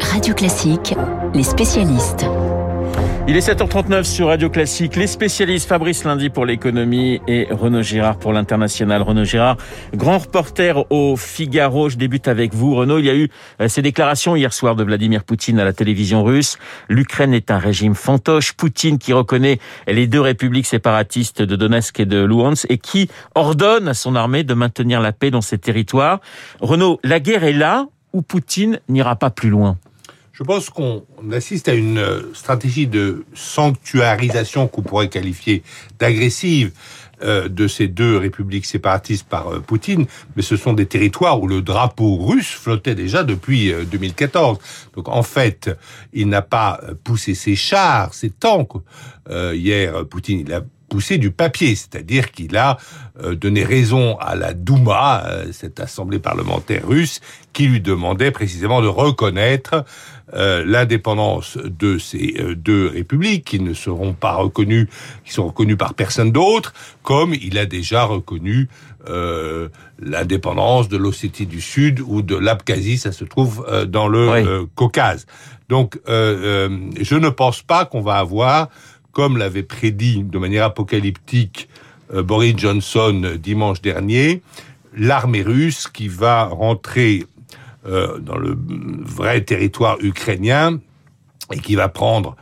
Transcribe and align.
Radio 0.00 0.34
Classique, 0.34 0.94
les 1.34 1.42
spécialistes. 1.42 2.24
Il 3.28 3.36
est 3.36 3.46
7h39 3.46 4.04
sur 4.04 4.28
Radio 4.28 4.48
Classique. 4.48 4.96
Les 4.96 5.06
spécialistes 5.06 5.68
Fabrice 5.68 6.04
Lundi 6.04 6.30
pour 6.30 6.46
l'économie 6.46 7.20
et 7.28 7.46
Renaud 7.50 7.82
Girard 7.82 8.18
pour 8.18 8.32
l'international. 8.32 9.02
Renaud 9.02 9.24
Girard, 9.24 9.56
grand 9.94 10.18
reporter 10.18 10.90
au 10.90 11.16
Figaro. 11.16 11.88
Je 11.88 11.96
débute 11.96 12.28
avec 12.28 12.54
vous. 12.54 12.74
Renaud, 12.74 12.98
il 12.98 13.04
y 13.04 13.10
a 13.10 13.14
eu 13.14 13.28
euh, 13.60 13.68
ces 13.68 13.82
déclarations 13.82 14.34
hier 14.34 14.52
soir 14.52 14.74
de 14.74 14.82
Vladimir 14.84 15.22
Poutine 15.22 15.60
à 15.60 15.64
la 15.64 15.72
télévision 15.72 16.24
russe. 16.24 16.58
L'Ukraine 16.88 17.34
est 17.34 17.50
un 17.50 17.58
régime 17.58 17.94
fantoche. 17.94 18.52
Poutine 18.54 18.98
qui 18.98 19.12
reconnaît 19.12 19.58
les 19.86 20.06
deux 20.06 20.20
républiques 20.20 20.66
séparatistes 20.66 21.42
de 21.42 21.56
Donetsk 21.56 22.00
et 22.00 22.06
de 22.06 22.24
Luhansk 22.24 22.66
et 22.68 22.78
qui 22.78 23.08
ordonne 23.34 23.86
à 23.86 23.94
son 23.94 24.16
armée 24.16 24.44
de 24.44 24.54
maintenir 24.54 25.00
la 25.00 25.12
paix 25.12 25.30
dans 25.30 25.42
ces 25.42 25.58
territoires. 25.58 26.20
Renaud, 26.60 26.98
la 27.04 27.20
guerre 27.20 27.44
est 27.44 27.52
là 27.52 27.86
ou 28.12 28.22
Poutine 28.22 28.80
n'ira 28.88 29.16
pas 29.16 29.30
plus 29.30 29.50
loin? 29.50 29.76
Je 30.40 30.44
pense 30.44 30.70
qu'on 30.70 31.04
assiste 31.32 31.68
à 31.68 31.74
une 31.74 31.98
euh, 31.98 32.32
stratégie 32.32 32.86
de 32.86 33.26
sanctuarisation 33.34 34.68
qu'on 34.68 34.80
pourrait 34.80 35.10
qualifier 35.10 35.62
d'agressive 35.98 36.72
euh, 37.22 37.50
de 37.50 37.68
ces 37.68 37.88
deux 37.88 38.16
républiques 38.16 38.64
séparatistes 38.64 39.28
par 39.28 39.52
euh, 39.52 39.60
Poutine, 39.60 40.06
mais 40.34 40.42
ce 40.42 40.56
sont 40.56 40.72
des 40.72 40.86
territoires 40.86 41.42
où 41.42 41.46
le 41.46 41.60
drapeau 41.60 42.16
russe 42.16 42.52
flottait 42.52 42.94
déjà 42.94 43.22
depuis 43.22 43.70
2014. 43.92 44.58
Donc 44.96 45.08
en 45.08 45.22
fait, 45.22 45.76
il 46.14 46.30
n'a 46.30 46.40
pas 46.40 46.80
poussé 47.04 47.34
ses 47.34 47.54
chars, 47.54 48.14
ses 48.14 48.30
tanks. 48.30 48.82
hier, 49.28 50.06
Poutine, 50.06 50.40
il 50.40 50.52
a 50.54 50.62
poussé 50.90 51.16
du 51.16 51.30
papier, 51.30 51.74
c'est-à-dire 51.74 52.30
qu'il 52.32 52.56
a 52.56 52.76
donné 53.32 53.64
raison 53.64 54.18
à 54.18 54.34
la 54.34 54.52
Douma, 54.52 55.24
cette 55.52 55.80
assemblée 55.80 56.18
parlementaire 56.18 56.86
russe, 56.86 57.20
qui 57.52 57.66
lui 57.66 57.80
demandait 57.80 58.30
précisément 58.30 58.82
de 58.82 58.88
reconnaître 58.88 59.84
euh, 60.34 60.64
l'indépendance 60.64 61.58
de 61.58 61.98
ces 61.98 62.36
euh, 62.38 62.54
deux 62.54 62.86
républiques 62.86 63.44
qui 63.44 63.58
ne 63.58 63.74
seront 63.74 64.12
pas 64.12 64.34
reconnues, 64.34 64.88
qui 65.24 65.32
sont 65.32 65.46
reconnues 65.46 65.76
par 65.76 65.94
personne 65.94 66.30
d'autre, 66.30 66.72
comme 67.02 67.34
il 67.34 67.58
a 67.58 67.66
déjà 67.66 68.04
reconnu 68.04 68.68
euh, 69.08 69.68
l'indépendance 69.98 70.88
de 70.88 70.96
l'Ossétie 70.96 71.46
du 71.46 71.60
Sud 71.60 72.00
ou 72.06 72.22
de 72.22 72.36
l'Abkhazie, 72.36 72.98
ça 72.98 73.10
se 73.10 73.24
trouve 73.24 73.66
dans 73.88 74.06
le 74.06 74.66
Caucase. 74.76 75.26
Donc, 75.68 75.98
je 76.06 77.14
ne 77.14 77.28
pense 77.28 77.62
pas 77.62 77.84
qu'on 77.84 78.00
va 78.00 78.18
avoir, 78.18 78.68
comme 79.12 79.36
l'avait 79.36 79.62
prédit 79.62 80.22
de 80.22 80.38
manière 80.38 80.64
apocalyptique 80.64 81.68
Boris 82.12 82.54
Johnson 82.56 83.36
dimanche 83.38 83.80
dernier, 83.82 84.42
l'armée 84.96 85.42
russe 85.42 85.88
qui 85.88 86.08
va 86.08 86.44
rentrer 86.44 87.26
euh, 87.86 88.18
dans 88.18 88.36
le 88.36 88.58
vrai 89.02 89.40
territoire 89.42 89.96
ukrainien 90.02 90.78
et 91.50 91.60
qui 91.60 91.76
va 91.76 91.88
prendre 91.88 92.36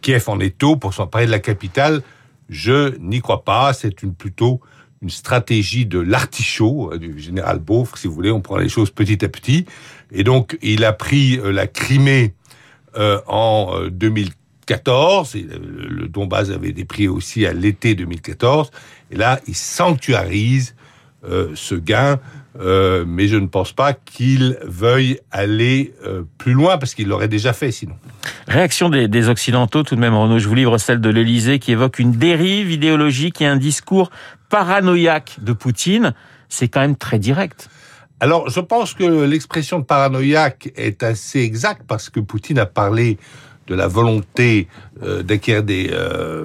Kiev 0.00 0.24
en 0.28 0.40
étau 0.40 0.76
pour 0.76 0.94
s'emparer 0.94 1.26
de 1.26 1.30
la 1.30 1.38
capitale, 1.38 2.02
je 2.48 2.96
n'y 2.98 3.20
crois 3.20 3.44
pas. 3.44 3.74
C'est 3.74 4.02
une 4.02 4.14
plutôt 4.14 4.60
une 5.02 5.10
stratégie 5.10 5.84
de 5.84 5.98
l'artichaut 5.98 6.92
euh, 6.92 6.98
du 6.98 7.18
général 7.18 7.58
Beaufre, 7.58 7.98
si 7.98 8.06
vous 8.06 8.14
voulez. 8.14 8.30
On 8.30 8.40
prend 8.40 8.56
les 8.56 8.70
choses 8.70 8.90
petit 8.90 9.22
à 9.22 9.28
petit. 9.28 9.66
Et 10.12 10.24
donc, 10.24 10.58
il 10.62 10.84
a 10.84 10.94
pris 10.94 11.38
euh, 11.38 11.52
la 11.52 11.66
Crimée 11.66 12.34
en 13.28 13.88
2014. 14.70 15.36
Et 15.36 15.46
le 15.48 16.08
Donbass 16.08 16.50
avait 16.50 16.70
été 16.70 16.84
pris 16.84 17.08
aussi 17.08 17.46
à 17.46 17.52
l'été 17.52 17.94
2014. 17.94 18.70
Et 19.10 19.16
là, 19.16 19.40
il 19.46 19.54
sanctuarise 19.54 20.74
ce 21.22 21.74
gain 21.74 22.18
euh, 22.58 23.04
mais 23.06 23.28
je 23.28 23.36
ne 23.36 23.46
pense 23.46 23.72
pas 23.72 23.92
qu'il 23.92 24.58
veuille 24.64 25.20
aller 25.30 25.94
euh, 26.04 26.24
plus 26.38 26.52
loin 26.52 26.78
parce 26.78 26.94
qu'il 26.94 27.06
l'aurait 27.06 27.28
déjà 27.28 27.52
fait 27.52 27.70
sinon. 27.70 27.94
Réaction 28.48 28.88
des, 28.88 29.28
Occidentaux 29.28 29.84
tout 29.84 29.94
de 29.94 30.00
même, 30.00 30.14
Renaud. 30.14 30.40
Je 30.40 30.48
vous 30.48 30.54
livre 30.54 30.76
celle 30.78 31.00
de 31.00 31.10
l'Élysée 31.10 31.60
qui 31.60 31.72
évoque 31.72 32.00
une 32.00 32.12
dérive 32.12 32.72
idéologique 32.72 33.40
et 33.40 33.46
un 33.46 33.56
discours 33.56 34.10
paranoïaque 34.48 35.36
de 35.40 35.52
Poutine. 35.52 36.12
C'est 36.48 36.66
quand 36.66 36.80
même 36.80 36.96
très 36.96 37.20
direct. 37.20 37.70
Alors, 38.18 38.50
je 38.50 38.60
pense 38.60 38.94
que 38.94 39.04
l'expression 39.24 39.78
de 39.78 39.84
paranoïaque 39.84 40.72
est 40.76 41.04
assez 41.04 41.40
exacte 41.40 41.82
parce 41.86 42.10
que 42.10 42.18
Poutine 42.18 42.58
a 42.58 42.66
parlé 42.66 43.16
de 43.66 43.74
la 43.74 43.86
volonté 43.86 44.68
euh, 45.02 45.22
d'acquérir 45.22 45.62
des 45.62 45.90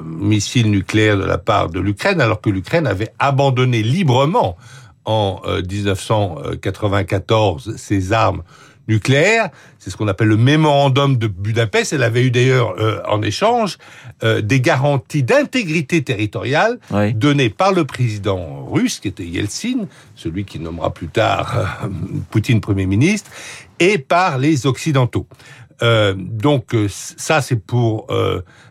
missiles 0.05 0.69
nucléaires 0.69 1.17
de 1.17 1.25
la 1.25 1.37
part 1.37 1.69
de 1.69 1.79
l'Ukraine, 1.79 2.19
alors 2.21 2.41
que 2.41 2.49
l'Ukraine 2.49 2.87
avait 2.87 3.13
abandonné 3.19 3.83
librement 3.83 4.57
en 5.05 5.41
1994 5.45 7.67
euh, 7.67 7.77
ses 7.77 8.13
armes 8.13 8.43
nucléaires. 8.87 9.49
C'est 9.79 9.89
ce 9.89 9.97
qu'on 9.97 10.07
appelle 10.07 10.27
le 10.27 10.37
mémorandum 10.37 11.17
de 11.17 11.25
Budapest. 11.27 11.93
Elle 11.93 12.03
avait 12.03 12.23
eu 12.23 12.29
d'ailleurs 12.31 12.75
euh, 12.79 13.01
en 13.07 13.21
échange 13.21 13.77
euh, 14.23 14.41
des 14.41 14.61
garanties 14.61 15.23
d'intégrité 15.23 16.03
territoriale 16.03 16.79
données 17.13 17.49
par 17.49 17.71
le 17.71 17.85
président 17.85 18.65
russe, 18.65 18.99
qui 18.99 19.07
était 19.07 19.25
Yeltsin, 19.25 19.87
celui 20.15 20.45
qui 20.45 20.59
nommera 20.59 20.93
plus 20.93 21.07
tard 21.07 21.87
Poutine 22.29 22.61
Premier 22.61 22.85
ministre, 22.85 23.31
et 23.79 23.97
par 23.97 24.37
les 24.37 24.67
Occidentaux. 24.67 25.25
Donc 25.81 26.75
ça, 26.89 27.41
c'est 27.41 27.55
pour 27.55 28.07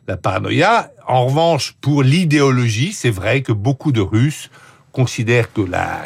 la 0.06 0.16
paranoïa. 0.16 0.90
En 1.06 1.26
revanche, 1.26 1.74
pour 1.80 2.02
l'idéologie, 2.02 2.92
c'est 2.92 3.10
vrai 3.10 3.42
que 3.42 3.52
beaucoup 3.52 3.92
de 3.92 4.00
Russes 4.00 4.50
considèrent 4.94 5.52
que 5.52 5.62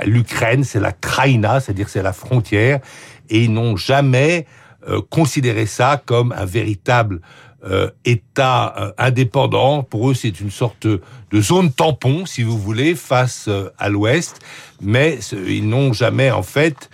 l'Ukraine, 0.06 0.64
c'est 0.64 0.80
la 0.80 0.92
Kraïna, 0.92 1.60
c'est-à-dire 1.60 1.88
c'est 1.88 2.02
la 2.02 2.12
frontière, 2.12 2.80
et 3.28 3.44
ils 3.44 3.52
n'ont 3.52 3.76
jamais 3.76 4.46
euh, 4.88 5.02
considéré 5.10 5.66
ça 5.66 6.02
comme 6.04 6.32
un 6.32 6.46
véritable 6.46 7.20
euh, 7.64 7.90
État 8.04 8.74
euh, 8.78 8.92
indépendant. 8.96 9.82
Pour 9.82 10.10
eux, 10.10 10.14
c'est 10.14 10.40
une 10.40 10.50
sorte 10.50 10.86
de 10.86 11.40
zone 11.40 11.70
tampon, 11.70 12.24
si 12.24 12.42
vous 12.42 12.58
voulez, 12.58 12.94
face 12.94 13.50
à 13.78 13.88
l'Ouest, 13.88 14.40
mais 14.80 15.18
ils 15.46 15.68
n'ont 15.68 15.92
jamais, 15.92 16.30
en 16.30 16.42
fait, 16.42 16.88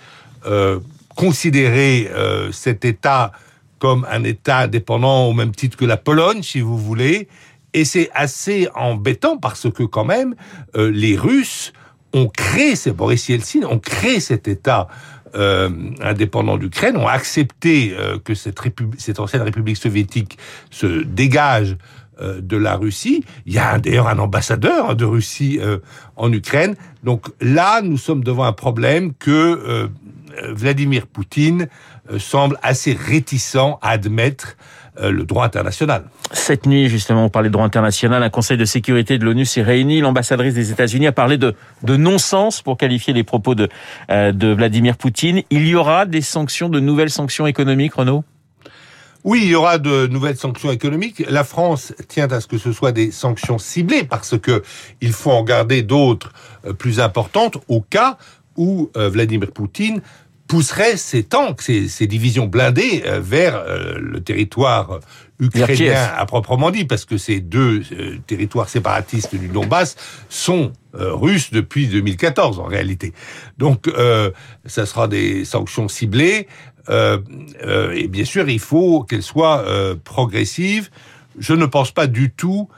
considéré 1.14 2.10
cet 2.52 2.84
État 2.84 3.32
comme 3.78 4.06
un 4.10 4.24
État 4.24 4.60
indépendant 4.60 5.26
au 5.26 5.32
même 5.32 5.52
titre 5.52 5.76
que 5.76 5.84
la 5.84 5.96
Pologne, 5.96 6.42
si 6.42 6.60
vous 6.60 6.78
voulez. 6.78 7.28
Et 7.72 7.84
c'est 7.84 8.10
assez 8.14 8.68
embêtant 8.74 9.36
parce 9.36 9.70
que 9.70 9.82
quand 9.82 10.04
même, 10.04 10.34
les 10.74 11.16
Russes 11.16 11.72
ont 12.12 12.28
créé, 12.28 12.76
c'est 12.76 12.92
Boris 12.92 13.28
Yeltsin, 13.28 13.64
ont 13.64 13.80
créé 13.80 14.20
cet 14.20 14.46
État 14.46 14.86
euh, 15.34 15.68
indépendant 16.00 16.56
d'Ukraine, 16.56 16.96
ont 16.96 17.08
accepté 17.08 17.94
euh, 17.98 18.18
que 18.18 18.34
cette, 18.34 18.60
ancienne 19.18 19.42
République 19.42 19.76
soviétique 19.76 20.38
se 20.70 21.02
dégage 21.02 21.76
euh, 22.20 22.40
de 22.40 22.56
la 22.56 22.76
Russie. 22.76 23.24
Il 23.44 23.52
y 23.52 23.58
a 23.58 23.78
d'ailleurs 23.80 24.06
un 24.06 24.20
ambassadeur 24.20 24.90
hein, 24.90 24.94
de 24.94 25.04
Russie 25.04 25.58
euh, 25.60 25.78
en 26.14 26.32
Ukraine. 26.32 26.76
Donc 27.02 27.26
là, 27.40 27.82
nous 27.82 27.98
sommes 27.98 28.22
devant 28.22 28.44
un 28.44 28.52
problème 28.52 29.12
que 29.14 29.30
euh, 29.30 29.88
Vladimir 30.48 31.06
Poutine 31.06 31.68
semble 32.18 32.58
assez 32.62 32.92
réticent 32.92 33.56
à 33.80 33.90
admettre 33.90 34.56
euh, 35.00 35.10
le 35.10 35.24
droit 35.24 35.44
international. 35.44 36.04
Cette 36.30 36.66
nuit, 36.66 36.88
justement, 36.88 37.24
on 37.24 37.28
parlait 37.28 37.48
de 37.48 37.52
droit 37.52 37.64
international. 37.64 38.22
Un 38.22 38.30
conseil 38.30 38.56
de 38.56 38.64
sécurité 38.64 39.18
de 39.18 39.24
l'ONU 39.24 39.44
s'est 39.44 39.62
réuni. 39.62 40.00
L'ambassadrice 40.00 40.54
des 40.54 40.70
États-Unis 40.70 41.08
a 41.08 41.12
parlé 41.12 41.36
de, 41.36 41.56
de 41.82 41.96
non-sens 41.96 42.62
pour 42.62 42.76
qualifier 42.76 43.12
les 43.12 43.24
propos 43.24 43.56
de, 43.56 43.68
euh, 44.10 44.30
de 44.30 44.54
Vladimir 44.54 44.96
Poutine. 44.96 45.42
Il 45.50 45.66
y 45.66 45.74
aura 45.74 46.06
des 46.06 46.20
sanctions, 46.20 46.68
de 46.68 46.78
nouvelles 46.78 47.10
sanctions 47.10 47.48
économiques, 47.48 47.94
Renaud? 47.94 48.22
Oui, 49.24 49.40
il 49.42 49.48
y 49.48 49.54
aura 49.56 49.78
de 49.78 50.06
nouvelles 50.06 50.36
sanctions 50.36 50.70
économiques. 50.70 51.24
La 51.28 51.42
France 51.42 51.92
tient 52.06 52.30
à 52.30 52.40
ce 52.40 52.46
que 52.46 52.58
ce 52.58 52.70
soit 52.70 52.92
des 52.92 53.10
sanctions 53.10 53.58
ciblées 53.58 54.04
parce 54.04 54.38
que 54.38 54.62
il 55.00 55.12
faut 55.12 55.32
en 55.32 55.42
garder 55.42 55.82
d'autres 55.82 56.32
euh, 56.64 56.72
plus 56.72 57.00
importantes 57.00 57.58
au 57.66 57.80
cas 57.80 58.16
où 58.56 58.92
Vladimir 58.94 59.50
Poutine 59.50 60.00
pousserait 60.54 60.96
ces 60.96 61.24
tanks, 61.24 61.62
ces, 61.62 62.06
divisions 62.06 62.46
blindées 62.46 63.02
euh, 63.06 63.18
vers 63.18 63.56
euh, 63.56 63.98
le 64.00 64.20
territoire 64.20 65.00
ukrainien 65.40 66.12
à 66.16 66.26
proprement 66.26 66.70
dit, 66.70 66.84
parce 66.84 67.04
que 67.04 67.18
ces 67.18 67.40
deux 67.40 67.82
euh, 67.90 68.18
territoires 68.28 68.68
séparatistes 68.68 69.34
du 69.34 69.48
Donbass 69.48 69.96
sont 70.28 70.72
russes 70.92 71.50
depuis 71.50 71.88
2014 71.88 72.60
en 72.60 72.66
réalité. 72.66 73.14
Donc, 73.58 73.90
ça 74.64 74.86
sera 74.86 75.08
des 75.08 75.44
sanctions 75.44 75.88
ciblées. 75.88 76.46
et 76.88 78.08
bien 78.08 78.24
sûr, 78.24 78.48
il 78.48 78.60
faut 78.60 79.02
qu'elles 79.02 79.24
soient 79.24 79.64
progressives. 80.04 80.90
Je 81.36 81.52
ne 81.52 81.66
pense 81.66 81.90
pas 81.90 82.06
du 82.06 82.30
tout 82.30 82.68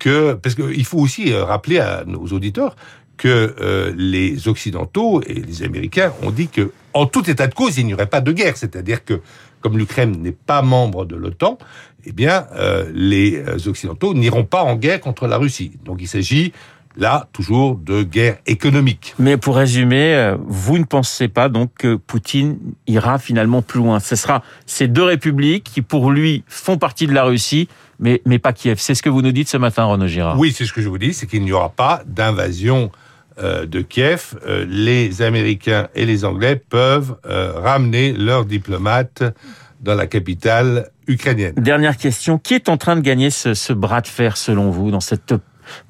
que, 0.00 0.32
parce 0.32 0.56
qu'il 0.56 0.84
faut 0.84 0.98
aussi 0.98 1.32
rappeler 1.32 1.78
à 1.78 2.02
nos 2.04 2.26
auditeurs 2.26 2.74
que 3.16 3.54
euh, 3.60 3.92
les 3.96 4.48
Occidentaux 4.48 5.22
et 5.22 5.34
les 5.34 5.62
Américains 5.62 6.12
ont 6.22 6.30
dit 6.30 6.48
que, 6.48 6.70
en 6.96 7.06
tout 7.06 7.28
état 7.30 7.46
de 7.46 7.54
cause, 7.54 7.78
il 7.78 7.86
n'y 7.86 7.94
aurait 7.94 8.06
pas 8.06 8.20
de 8.20 8.32
guerre. 8.32 8.56
C'est-à-dire 8.56 9.04
que, 9.04 9.20
comme 9.60 9.78
l'Ukraine 9.78 10.22
n'est 10.22 10.32
pas 10.32 10.62
membre 10.62 11.04
de 11.04 11.16
l'OTAN, 11.16 11.58
eh 12.04 12.12
bien, 12.12 12.46
euh, 12.54 12.90
les 12.94 13.42
Occidentaux 13.66 14.14
n'iront 14.14 14.44
pas 14.44 14.62
en 14.62 14.76
guerre 14.76 15.00
contre 15.00 15.26
la 15.26 15.36
Russie. 15.36 15.72
Donc, 15.84 15.98
il 16.00 16.08
s'agit 16.08 16.52
là, 16.96 17.28
toujours 17.32 17.76
de 17.76 18.02
guerre 18.02 18.38
économique. 18.46 19.14
Mais 19.18 19.36
pour 19.36 19.56
résumer, 19.56 20.14
euh, 20.14 20.36
vous 20.46 20.78
ne 20.78 20.84
pensez 20.84 21.28
pas 21.28 21.48
donc 21.48 21.70
que 21.78 21.96
Poutine 21.96 22.58
ira 22.86 23.18
finalement 23.18 23.62
plus 23.62 23.80
loin. 23.80 24.00
Ce 24.00 24.16
sera 24.16 24.42
ces 24.66 24.88
deux 24.88 25.02
républiques 25.02 25.64
qui, 25.64 25.82
pour 25.82 26.10
lui, 26.10 26.44
font 26.46 26.78
partie 26.78 27.06
de 27.06 27.12
la 27.12 27.24
Russie, 27.24 27.68
mais, 27.98 28.22
mais 28.24 28.38
pas 28.38 28.52
Kiev. 28.52 28.78
C'est 28.80 28.94
ce 28.94 29.02
que 29.02 29.10
vous 29.10 29.22
nous 29.22 29.32
dites 29.32 29.48
ce 29.48 29.56
matin, 29.56 29.84
Renaud 29.84 30.06
Girard. 30.06 30.38
Oui, 30.38 30.52
c'est 30.56 30.64
ce 30.64 30.72
que 30.72 30.80
je 30.80 30.88
vous 30.88 30.98
dis, 30.98 31.12
c'est 31.12 31.26
qu'il 31.26 31.42
n'y 31.42 31.52
aura 31.52 31.68
pas 31.68 32.02
d'invasion 32.06 32.84
euh, 32.84 33.05
de 33.40 33.82
Kiev. 33.82 34.34
Euh, 34.46 34.64
les 34.68 35.22
Américains 35.22 35.88
et 35.94 36.06
les 36.06 36.24
Anglais 36.24 36.56
peuvent 36.56 37.16
ramener 37.24 38.12
leurs 38.12 38.44
diplomates 38.44 39.22
dans 39.80 39.94
la 39.94 40.06
capitale 40.06 40.90
ukrainienne. 41.06 41.54
Dernière 41.56 41.96
question, 41.96 42.38
qui 42.38 42.54
est 42.54 42.68
en 42.68 42.76
train 42.76 42.96
de 42.96 43.00
gagner 43.00 43.30
ce, 43.30 43.54
ce 43.54 43.72
bras 43.72 44.00
de 44.00 44.06
fer 44.06 44.36
selon 44.36 44.70
vous 44.70 44.90
dans 44.90 45.00
cette 45.00 45.34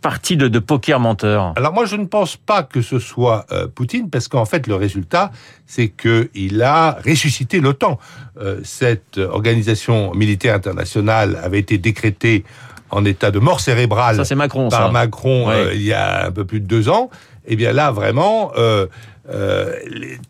partie 0.01 0.37
de, 0.37 0.49
de, 0.49 0.59
poker 0.59 1.01
menteur? 1.01 1.53
Alors 1.57 1.73
moi, 1.73 1.85
je 1.85 1.97
ne 1.97 2.07
pense 2.07 2.37
pas 2.37 2.63
que 2.63 2.83
ce 2.83 2.99
soit 2.99 3.47
euh, 3.53 3.67
Poutine, 3.67 4.11
parce 4.11 4.29
qu'en 4.29 4.45
fait, 4.45 4.67
le 4.67 4.75
résultat, 4.75 5.31
c'est 5.67 5.89
qu'il 5.89 6.63
a 6.63 6.99
ressuscité 7.05 7.61
l'OTAN. 7.61 7.99
Euh, 8.39 8.61
cette 8.65 9.19
organisation 9.19 10.13
militaire 10.15 10.55
internationale 10.55 11.39
avait 11.43 11.61
été 11.61 11.79
décrétée 11.79 12.45
en 12.91 13.05
état 13.05 13.31
de 13.31 13.39
mort 13.39 13.61
cérébrale 13.61 14.25
ça, 14.25 14.35
Macron, 14.37 14.69
par 14.69 14.87
ça. 14.87 14.91
Macron 14.91 15.51
euh, 15.51 15.73
il 15.75 15.83
y 15.83 15.93
a 15.93 16.27
un 16.27 16.31
peu 16.31 16.45
plus 16.45 16.61
de 16.61 16.67
deux 16.67 16.89
ans. 16.89 17.11
Eh 17.47 17.57
bien 17.57 17.73
là, 17.73 17.91
vraiment, 17.91 18.53
euh, 18.57 18.87
euh, 19.29 19.75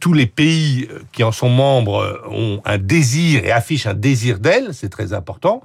tous 0.00 0.12
les 0.12 0.26
pays 0.26 0.88
qui 1.12 1.24
en 1.24 1.32
sont 1.32 1.48
membres 1.48 2.22
ont 2.30 2.60
un 2.64 2.78
désir 2.78 3.44
et 3.44 3.52
affichent 3.52 3.86
un 3.86 3.94
désir 3.94 4.38
d'elle, 4.38 4.74
c'est 4.74 4.88
très 4.88 5.12
important. 5.12 5.62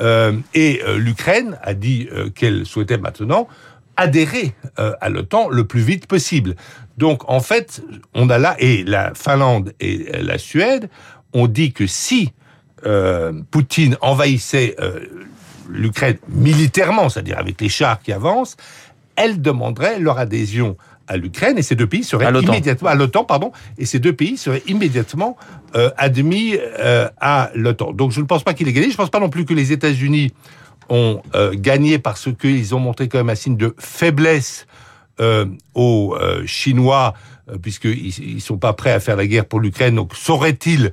Euh, 0.00 0.32
et 0.54 0.80
l'Ukraine 0.96 1.58
a 1.62 1.74
dit 1.74 2.08
qu'elle 2.34 2.66
souhaitait 2.66 2.98
maintenant 2.98 3.48
adhérer 3.98 4.54
à 4.76 5.08
l'OTAN 5.08 5.48
le 5.48 5.66
plus 5.66 5.80
vite 5.80 6.06
possible. 6.06 6.54
Donc 6.98 7.28
en 7.30 7.40
fait, 7.40 7.82
on 8.14 8.28
a 8.28 8.38
là, 8.38 8.54
et 8.58 8.84
la 8.84 9.14
Finlande 9.14 9.72
et 9.80 10.22
la 10.22 10.36
Suède 10.36 10.90
ont 11.32 11.46
dit 11.46 11.72
que 11.72 11.86
si 11.86 12.32
Poutine 13.50 13.96
envahissait 14.02 14.76
l'Ukraine 15.70 16.18
militairement, 16.28 17.08
c'est-à-dire 17.08 17.38
avec 17.38 17.58
les 17.60 17.70
chars 17.70 18.00
qui 18.00 18.12
avancent, 18.12 18.58
elles 19.16 19.40
demanderaient 19.40 19.98
leur 19.98 20.18
adhésion 20.18 20.76
à 21.08 21.16
l'Ukraine 21.16 21.58
et 21.58 21.62
ces 21.62 21.74
deux 21.76 21.86
pays 21.86 22.04
seraient 22.04 22.26
à 22.26 22.30
immédiatement 22.30 22.88
à 22.88 22.94
l'OTAN, 22.94 23.24
pardon, 23.24 23.52
et 23.78 23.86
ces 23.86 23.98
deux 23.98 24.12
pays 24.12 24.36
seraient 24.36 24.62
immédiatement 24.66 25.36
euh, 25.74 25.90
admis 25.96 26.56
euh, 26.56 27.08
à 27.20 27.50
l'OTAN. 27.54 27.92
Donc 27.92 28.10
je 28.10 28.20
ne 28.20 28.26
pense 28.26 28.42
pas 28.42 28.54
qu'il 28.54 28.68
ait 28.68 28.72
gagné. 28.72 28.88
Je 28.88 28.92
ne 28.92 28.96
pense 28.96 29.10
pas 29.10 29.20
non 29.20 29.28
plus 29.28 29.44
que 29.44 29.54
les 29.54 29.72
États-Unis 29.72 30.32
ont 30.88 31.22
euh, 31.34 31.52
gagné 31.54 31.98
parce 31.98 32.28
qu'ils 32.34 32.74
ont 32.74 32.80
montré 32.80 33.08
quand 33.08 33.18
même 33.18 33.30
un 33.30 33.34
signe 33.34 33.56
de 33.56 33.74
faiblesse 33.78 34.66
euh, 35.20 35.46
aux 35.74 36.16
Chinois 36.46 37.14
puisqu'ils 37.62 38.34
ne 38.34 38.40
sont 38.40 38.58
pas 38.58 38.72
prêts 38.72 38.90
à 38.90 38.98
faire 38.98 39.14
la 39.14 39.24
guerre 39.24 39.44
pour 39.44 39.60
l'Ukraine. 39.60 39.94
Donc 39.94 40.16
sauraient-ils 40.16 40.90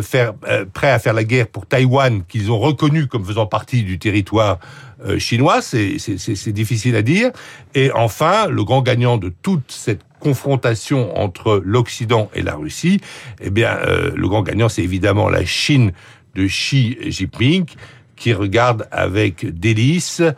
faire 0.00 0.32
prêts 0.72 0.92
à 0.92 1.00
faire 1.00 1.12
la 1.12 1.24
guerre 1.24 1.48
pour 1.48 1.66
Taïwan 1.66 2.22
qu'ils 2.28 2.52
ont 2.52 2.58
reconnu 2.60 3.08
comme 3.08 3.24
faisant 3.24 3.46
partie 3.46 3.82
du 3.82 3.98
territoire 3.98 4.60
euh, 5.04 5.18
chinois, 5.20 5.62
c'est 5.62 6.52
difficile 6.52 6.96
à 6.96 7.02
dire. 7.02 7.30
Et 7.74 7.92
enfin, 7.92 8.48
le 8.48 8.64
grand 8.64 8.82
gagnant 8.82 9.16
de 9.16 9.28
toute 9.42 9.70
cette 9.70 10.00
confrontation 10.18 11.16
entre 11.16 11.62
l'Occident 11.64 12.30
et 12.34 12.42
la 12.42 12.56
Russie, 12.56 13.00
eh 13.40 13.50
bien, 13.50 13.76
euh, 13.76 14.10
le 14.16 14.28
grand 14.28 14.42
gagnant, 14.42 14.68
c'est 14.68 14.82
évidemment 14.82 15.28
la 15.28 15.44
Chine 15.44 15.92
de 16.34 16.46
Xi 16.46 16.98
Jinping, 17.06 17.66
qui 18.16 18.32
regarde 18.32 18.88
avec 18.90 19.46
délice 19.46 20.20
euh, 20.20 20.32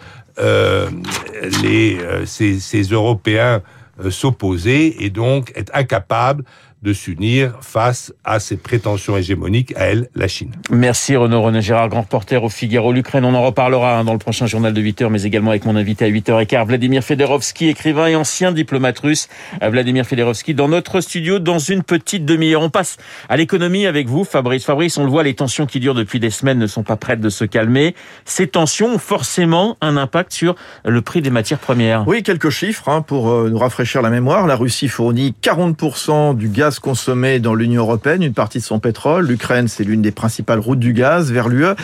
les, 1.63 1.99
euh, 2.01 2.27
ces, 2.27 2.59
ces, 2.61 2.83
Européens 2.83 3.63
s'opposer 4.09 5.05
et 5.05 5.11
donc 5.11 5.53
être 5.57 5.71
incapable 5.75 6.45
de 6.83 6.95
s'unir 6.95 7.59
face 7.61 8.15
à 8.25 8.41
ses 8.41 8.57
prétentions 8.57 9.17
hégémoniques, 9.17 9.77
à 9.77 9.85
elle, 9.85 10.09
la 10.15 10.29
Chine. 10.29 10.53
Merci 10.71 11.15
Renaud 11.15 11.43
René 11.43 11.61
Gérard, 11.61 11.91
grand 11.91 12.03
reporter 12.03 12.43
au 12.43 12.49
Figaro. 12.49 12.93
L'Ukraine, 12.93 13.25
on 13.27 13.35
en 13.35 13.43
reparlera 13.43 13.99
hein, 13.99 14.05
dans 14.05 14.15
le 14.15 14.19
prochain 14.19 14.47
journal 14.47 14.73
de 14.73 14.81
8h, 14.81 15.09
mais 15.11 15.23
également 15.25 15.51
avec 15.51 15.67
mon 15.67 15.77
invité 15.77 16.07
à 16.07 16.09
8h15, 16.09 16.67
Vladimir 16.67 17.03
Fedorovski, 17.03 17.69
écrivain 17.69 18.07
et 18.07 18.17
ancien 18.17 18.53
diplomate 18.53 18.99
russe. 19.01 19.29
Euh, 19.63 19.69
Vladimir 19.69 20.07
Fedorovski, 20.07 20.55
dans 20.55 20.69
notre 20.69 21.03
studio, 21.03 21.39
dans 21.39 21.59
une 21.59 21.83
petite 21.83 22.25
demi-heure. 22.25 22.63
On 22.63 22.71
passe 22.71 22.97
à 23.29 23.37
l'économie 23.37 23.87
avec 23.87 24.09
vous, 24.09 24.25
Fabrice. 24.25 24.65
Fabrice, 24.65 24.97
on 24.97 25.05
le 25.05 25.11
voit, 25.11 25.23
les 25.23 25.35
tensions 25.35 25.67
qui 25.67 25.81
durent 25.81 25.95
depuis 25.95 26.19
des 26.19 26.31
semaines 26.31 26.59
ne 26.59 26.67
sont 26.67 26.83
pas 26.83 26.97
prêtes 26.97 27.21
de 27.21 27.29
se 27.29 27.45
calmer. 27.45 27.95
Ces 28.25 28.47
tensions 28.47 28.95
ont 28.95 28.99
forcément 28.99 29.77
un 29.83 29.99
impact 29.99 30.33
sur 30.33 30.55
le 30.87 31.03
prix 31.03 31.21
des 31.21 31.31
matières 31.31 31.59
premières. 31.59 32.09
Oui, 32.09 32.23
quelques 32.23 32.51
chiffres 32.51 32.89
hein, 32.89 33.03
pour 33.03 33.29
euh, 33.29 33.51
nous 33.51 33.59
rafraîchir 33.59 34.01
la 34.01 34.09
mémoire. 34.09 34.47
La 34.47 34.57
Russie 34.57 34.89
fournit 34.89 35.35
40% 35.43 36.37
du 36.37 36.49
gaz 36.49 36.70
consommé 36.79 37.41
dans 37.41 37.55
l'Union 37.55 37.83
européenne, 37.83 38.23
une 38.23 38.35
partie 38.35 38.59
de 38.59 38.65
son 38.65 38.79
pétrole. 38.79 39.27
L'Ukraine, 39.27 39.67
c'est 39.67 39.85
l'une 39.85 40.03
des 40.03 40.13
principales 40.13 40.61
routes 40.61 40.79
du 40.79 40.93
gaz 40.93 41.33
vers 41.33 41.49
l'UE. 41.49 41.75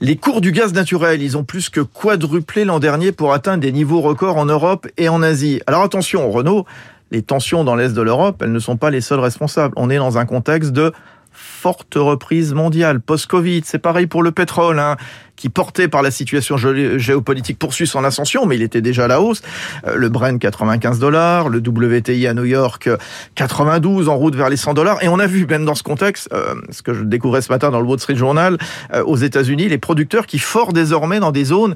Les 0.00 0.16
cours 0.16 0.40
du 0.40 0.52
gaz 0.52 0.74
naturel, 0.74 1.22
ils 1.22 1.36
ont 1.38 1.44
plus 1.44 1.70
que 1.70 1.80
quadruplé 1.80 2.64
l'an 2.64 2.80
dernier 2.80 3.12
pour 3.12 3.32
atteindre 3.32 3.62
des 3.62 3.72
niveaux 3.72 4.00
records 4.00 4.36
en 4.36 4.46
Europe 4.46 4.86
et 4.98 5.08
en 5.08 5.22
Asie. 5.22 5.60
Alors 5.66 5.82
attention, 5.82 6.30
Renault, 6.30 6.66
les 7.10 7.22
tensions 7.22 7.64
dans 7.64 7.76
l'Est 7.76 7.94
de 7.94 8.02
l'Europe, 8.02 8.42
elles 8.42 8.52
ne 8.52 8.58
sont 8.58 8.76
pas 8.76 8.90
les 8.90 9.00
seules 9.00 9.20
responsables. 9.20 9.72
On 9.76 9.88
est 9.88 9.96
dans 9.96 10.18
un 10.18 10.26
contexte 10.26 10.72
de 10.72 10.92
forte 11.32 11.94
reprise 11.94 12.54
mondiale 12.54 13.00
post-Covid. 13.00 13.62
C'est 13.64 13.78
pareil 13.78 14.06
pour 14.06 14.22
le 14.22 14.32
pétrole. 14.32 14.78
Hein 14.78 14.96
qui, 15.36 15.48
porté 15.48 15.88
par 15.88 16.02
la 16.02 16.10
situation 16.10 16.56
géopolitique, 16.56 17.58
poursuit 17.58 17.86
son 17.86 18.04
ascension, 18.04 18.46
mais 18.46 18.56
il 18.56 18.62
était 18.62 18.80
déjà 18.80 19.04
à 19.04 19.08
la 19.08 19.20
hausse. 19.20 19.42
Euh, 19.86 19.96
le 19.96 20.08
Brent, 20.08 20.38
95 20.38 20.98
dollars, 20.98 21.48
le 21.48 21.58
WTI 21.58 22.26
à 22.26 22.34
New 22.34 22.44
York, 22.44 22.88
92 23.34 24.08
en 24.08 24.16
route 24.16 24.34
vers 24.34 24.48
les 24.48 24.56
100 24.56 24.74
dollars. 24.74 25.02
Et 25.02 25.08
on 25.08 25.18
a 25.18 25.26
vu, 25.26 25.46
même 25.46 25.64
dans 25.64 25.74
ce 25.74 25.82
contexte, 25.82 26.28
euh, 26.32 26.54
ce 26.70 26.82
que 26.82 26.94
je 26.94 27.02
découvrais 27.02 27.42
ce 27.42 27.52
matin 27.52 27.70
dans 27.70 27.80
le 27.80 27.86
Wall 27.86 28.00
Street 28.00 28.16
Journal, 28.16 28.58
euh, 28.94 29.04
aux 29.04 29.16
États-Unis, 29.16 29.68
les 29.68 29.78
producteurs 29.78 30.26
qui 30.26 30.38
forent 30.38 30.72
désormais 30.72 31.20
dans 31.20 31.32
des 31.32 31.44
zones 31.44 31.74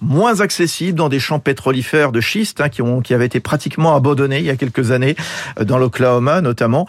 moins 0.00 0.40
accessibles, 0.40 0.98
dans 0.98 1.08
des 1.08 1.20
champs 1.20 1.38
pétrolifères 1.38 2.12
de 2.12 2.20
schiste, 2.20 2.60
hein, 2.60 2.68
qui, 2.68 2.82
ont, 2.82 3.00
qui 3.00 3.14
avaient 3.14 3.26
été 3.26 3.40
pratiquement 3.40 3.94
abandonnés 3.94 4.38
il 4.38 4.46
y 4.46 4.50
a 4.50 4.56
quelques 4.56 4.90
années, 4.90 5.16
dans 5.60 5.78
l'Oklahoma 5.78 6.40
notamment. 6.40 6.86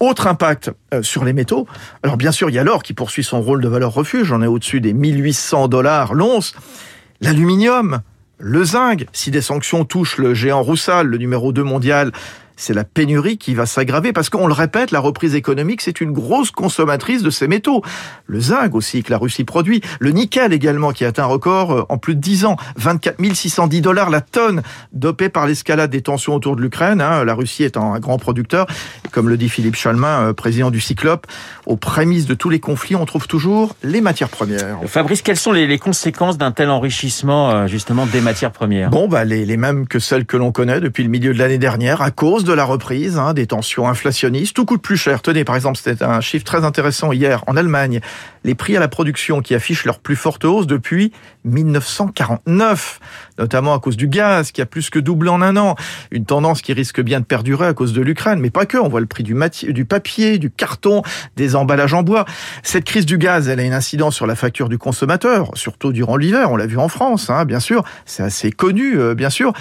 autre 0.00 0.26
impact 0.26 0.70
sur 1.02 1.24
les 1.24 1.32
métaux. 1.32 1.66
Alors 2.02 2.16
bien 2.16 2.32
sûr, 2.32 2.48
il 2.50 2.54
y 2.54 2.58
a 2.58 2.64
l'or 2.64 2.82
qui 2.82 2.92
poursuit 2.92 3.24
son 3.24 3.40
rôle 3.40 3.60
de 3.60 3.68
valeur 3.68 3.92
refuge. 3.92 4.32
On 4.32 4.42
est 4.42 4.46
au-dessus 4.46 4.80
des 4.80 4.92
1800 4.92 5.55
dollars 5.68 6.14
l'once. 6.14 6.54
L'aluminium, 7.20 8.02
le 8.38 8.64
zinc, 8.64 9.06
si 9.12 9.30
des 9.30 9.40
sanctions 9.40 9.84
touchent 9.84 10.18
le 10.18 10.34
géant 10.34 10.62
Roussal, 10.62 11.06
le 11.06 11.18
numéro 11.18 11.52
2 11.52 11.62
mondial, 11.62 12.12
c'est 12.56 12.74
la 12.74 12.84
pénurie 12.84 13.38
qui 13.38 13.54
va 13.54 13.66
s'aggraver 13.66 14.12
parce 14.12 14.30
qu'on 14.30 14.46
le 14.46 14.52
répète, 14.52 14.90
la 14.90 15.00
reprise 15.00 15.34
économique, 15.34 15.82
c'est 15.82 16.00
une 16.00 16.12
grosse 16.12 16.50
consommatrice 16.50 17.22
de 17.22 17.30
ces 17.30 17.48
métaux. 17.48 17.82
Le 18.26 18.40
zinc 18.40 18.74
aussi 18.74 19.02
que 19.02 19.10
la 19.10 19.18
Russie 19.18 19.44
produit, 19.44 19.82
le 20.00 20.10
nickel 20.10 20.52
également 20.52 20.92
qui 20.92 21.04
atteint 21.04 21.24
un 21.24 21.26
record 21.26 21.72
euh, 21.72 21.86
en 21.88 21.98
plus 21.98 22.14
de 22.14 22.20
10 22.20 22.46
ans, 22.46 22.56
24 22.76 23.16
610 23.34 23.80
dollars 23.82 24.10
la 24.10 24.20
tonne, 24.20 24.62
dopé 24.92 25.28
par 25.28 25.46
l'escalade 25.46 25.90
des 25.90 26.00
tensions 26.00 26.34
autour 26.34 26.56
de 26.56 26.62
l'Ukraine. 26.62 27.00
Hein. 27.00 27.24
La 27.24 27.34
Russie 27.34 27.64
étant 27.64 27.92
un 27.92 28.00
grand 28.00 28.18
producteur, 28.18 28.66
comme 29.12 29.28
le 29.28 29.36
dit 29.36 29.48
Philippe 29.48 29.76
Chalmin, 29.76 30.28
euh, 30.28 30.32
président 30.32 30.70
du 30.70 30.80
Cyclope, 30.80 31.26
aux 31.66 31.76
prémices 31.76 32.26
de 32.26 32.34
tous 32.34 32.48
les 32.48 32.60
conflits, 32.60 32.96
on 32.96 33.04
trouve 33.04 33.26
toujours 33.26 33.76
les 33.82 34.00
matières 34.00 34.28
premières. 34.28 34.78
Fabrice, 34.86 35.22
quelles 35.22 35.36
sont 35.36 35.52
les, 35.52 35.76
conséquences 35.78 36.38
d'un 36.38 36.52
tel 36.52 36.70
enrichissement 36.70 37.50
euh, 37.50 37.66
justement 37.66 38.06
des 38.06 38.22
matières 38.22 38.52
premières? 38.52 38.88
Bon, 38.90 39.08
bah 39.08 39.24
les, 39.24 39.44
les 39.44 39.56
mêmes 39.56 39.86
que 39.86 39.98
celles 39.98 40.24
que 40.24 40.38
l'on 40.38 40.52
connaît 40.52 40.80
depuis 40.80 41.02
le 41.02 41.10
milieu 41.10 41.34
de 41.34 41.38
l'année 41.38 41.58
dernière, 41.58 42.00
à 42.00 42.10
cause 42.10 42.45
de 42.46 42.52
la 42.52 42.64
reprise, 42.64 43.18
hein, 43.18 43.34
des 43.34 43.46
tensions 43.46 43.88
inflationnistes, 43.88 44.54
tout 44.54 44.64
coûte 44.64 44.82
plus 44.82 44.96
cher. 44.96 45.20
Tenez, 45.22 45.44
par 45.44 45.56
exemple, 45.56 45.76
c'était 45.76 46.04
un 46.04 46.20
chiffre 46.20 46.44
très 46.44 46.64
intéressant 46.64 47.12
hier 47.12 47.44
en 47.46 47.56
Allemagne. 47.56 48.00
Les 48.44 48.54
prix 48.54 48.76
à 48.76 48.80
la 48.80 48.88
production 48.88 49.40
qui 49.40 49.54
affichent 49.54 49.84
leur 49.84 49.98
plus 49.98 50.16
forte 50.16 50.44
hausse 50.44 50.66
depuis 50.66 51.12
1949, 51.44 53.00
notamment 53.38 53.74
à 53.74 53.80
cause 53.80 53.96
du 53.96 54.08
gaz 54.08 54.52
qui 54.52 54.62
a 54.62 54.66
plus 54.66 54.90
que 54.90 54.98
doublé 54.98 55.30
en 55.30 55.42
un 55.42 55.56
an. 55.56 55.74
Une 56.10 56.24
tendance 56.24 56.62
qui 56.62 56.72
risque 56.72 57.00
bien 57.00 57.20
de 57.20 57.24
perdurer 57.24 57.66
à 57.66 57.74
cause 57.74 57.92
de 57.92 58.00
l'Ukraine, 58.00 58.40
mais 58.40 58.50
pas 58.50 58.66
que. 58.66 58.76
On 58.78 58.88
voit 58.88 59.00
le 59.00 59.06
prix 59.06 59.22
du, 59.24 59.34
papier, 59.84 60.38
du 60.38 60.50
carton, 60.50 61.02
des 61.36 61.56
emballages 61.56 61.94
en 61.94 62.02
bois. 62.02 62.24
Cette 62.62 62.84
crise 62.84 63.06
du 63.06 63.18
gaz, 63.18 63.48
elle 63.48 63.60
a 63.60 63.64
une 63.64 63.74
incidence 63.74 64.14
sur 64.14 64.26
la 64.26 64.36
facture 64.36 64.68
du 64.68 64.78
consommateur, 64.78 65.50
surtout 65.54 65.92
durant 65.92 66.16
l'hiver. 66.16 66.50
On 66.50 66.56
l'a 66.56 66.66
vu 66.66 66.78
en 66.78 66.88
France, 66.88 67.30
hein, 67.30 67.44
bien 67.44 67.60
sûr. 67.60 67.84
C'est 68.04 68.22
assez 68.22 68.52
connu, 68.52 68.98
euh, 68.98 69.14
bien 69.14 69.30
sûr. 69.30 69.52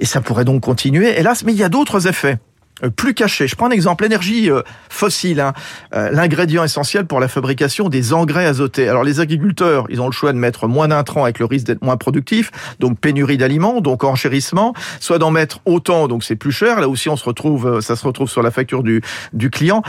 Et 0.00 0.06
ça 0.06 0.20
pourrait 0.22 0.46
donc 0.46 0.62
continuer, 0.62 1.18
hélas, 1.18 1.44
mais 1.44 1.52
il 1.52 1.58
y 1.58 1.62
a 1.62 1.68
d'autres 1.68 2.08
effets 2.08 2.38
euh, 2.82 2.90
plus 2.90 3.12
cachés. 3.12 3.46
Je 3.46 3.54
prends 3.54 3.66
un 3.66 3.70
exemple, 3.70 4.04
l'énergie 4.04 4.50
euh, 4.50 4.62
fossile, 4.88 5.40
hein, 5.40 5.52
euh, 5.94 6.10
l'ingrédient 6.10 6.64
essentiel 6.64 7.04
pour 7.04 7.20
la 7.20 7.28
fabrication 7.28 7.90
des 7.90 8.14
engrais 8.14 8.46
azotés. 8.46 8.88
Alors 8.88 9.04
les 9.04 9.20
agriculteurs, 9.20 9.84
ils 9.90 10.00
ont 10.00 10.06
le 10.06 10.12
choix 10.12 10.32
de 10.32 10.38
mettre 10.38 10.66
moins 10.68 10.88
d'intrants 10.88 11.24
avec 11.24 11.38
le 11.38 11.44
risque 11.44 11.66
d'être 11.66 11.82
moins 11.82 11.98
productifs, 11.98 12.50
donc 12.78 12.98
pénurie 12.98 13.36
d'aliments, 13.36 13.82
donc 13.82 14.04
enchérissement, 14.04 14.72
soit 15.00 15.18
d'en 15.18 15.30
mettre 15.30 15.60
autant, 15.66 16.08
donc 16.08 16.24
c'est 16.24 16.36
plus 16.36 16.52
cher. 16.52 16.80
Là 16.80 16.88
aussi, 16.88 17.10
on 17.10 17.16
se 17.16 17.24
retrouve, 17.24 17.80
ça 17.80 17.94
se 17.94 18.06
retrouve 18.06 18.30
sur 18.30 18.42
la 18.42 18.50
facture 18.50 18.82
du, 18.82 19.02
du 19.34 19.50
client. 19.50 19.82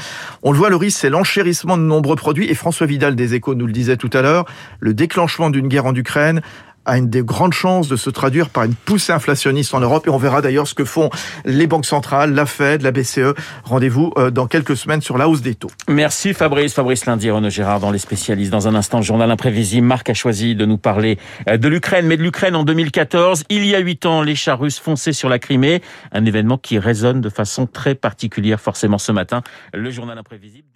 On 0.44 0.52
le 0.52 0.58
voit, 0.58 0.70
le 0.70 0.76
risque, 0.76 1.00
c'est 1.00 1.10
l'enchérissement 1.10 1.78
de 1.78 1.84
nombreux 1.84 2.18
produits. 2.18 2.50
Et 2.50 2.56
François 2.56 2.88
Vidal 2.88 3.16
des 3.16 3.34
Échos 3.34 3.56
nous 3.56 3.68
le 3.68 3.74
disait 3.74 3.98
tout 3.98 4.10
à 4.12 4.22
l'heure, 4.22 4.46
le 4.82 4.94
déclenchement 4.94 5.50
d'une 5.50 5.70
guerre 5.70 5.86
en 5.86 5.96
Ukraine 5.96 6.42
a 6.86 6.98
une 6.98 7.10
des 7.10 7.24
grandes 7.24 7.54
chances 7.54 7.88
de 7.88 7.96
se 7.96 8.10
traduire 8.10 8.50
par 8.50 8.64
une 8.64 8.74
poussée 8.74 9.14
inflationniste 9.14 9.74
en 9.74 9.80
Europe. 9.80 10.08
Et 10.08 10.10
on 10.10 10.18
verra 10.18 10.42
d'ailleurs 10.42 10.68
ce 10.68 10.74
que 10.74 10.86
font 10.86 11.10
les 11.46 11.68
banques 11.68 11.86
centrales, 11.86 12.34
la 12.34 12.46
Fed, 12.46 12.82
la 12.82 12.92
BCE. 12.92 13.34
Rendez-vous 13.64 14.14
euh, 14.18 14.32
dans 14.32 14.48
quelques 14.48 14.78
semaines 14.78 15.02
sur 15.02 15.18
la 15.18 15.28
hausse 15.28 15.42
des 15.42 15.56
taux. 15.56 15.72
Merci 15.88 16.34
Fabrice. 16.34 16.74
Fabrice 16.74 17.06
Lundi, 17.06 17.30
Renaud 17.30 17.50
Gérard 17.50 17.80
dans 17.80 17.92
les 17.92 18.00
spécialistes. 18.00 18.52
Dans 18.52 18.68
un 18.68 18.76
instant, 18.76 19.02
journal 19.02 19.30
imprévisible. 19.30 19.86
Marc 19.86 20.10
a 20.10 20.14
choisi 20.14 20.56
de 20.56 20.66
nous 20.66 20.78
parler 20.78 21.18
euh, 21.48 21.58
de 21.58 21.68
l'Ukraine, 21.68 22.08
mais 22.08 22.18
de 22.18 22.24
l'Ukraine 22.24 22.56
en 22.56 22.64
2014. 22.64 23.44
Il 23.50 23.66
y 23.66 23.76
a 23.76 23.80
huit 23.80 24.06
ans, 24.06 24.22
les 24.22 24.36
chars 24.36 24.60
russes 24.60 24.80
fonçaient 24.80 25.14
sur 25.14 25.30
la 25.30 25.40
Crimée. 25.40 25.82
Un 26.12 26.26
événement 26.26 26.58
qui 26.58 26.80
résonne 26.80 27.22
de 27.22 27.30
façon 27.30 27.68
très 27.68 27.96
particulière 27.96 28.60
forcément 28.60 28.98
ce 28.98 29.12
matin. 29.12 29.42
Le 29.74 29.92
journal 29.92 30.18
imprévisible. 30.18 30.72